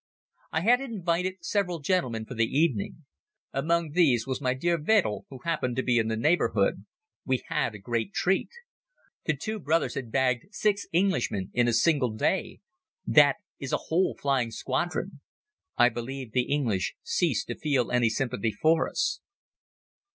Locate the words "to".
5.75-5.83, 17.45-17.55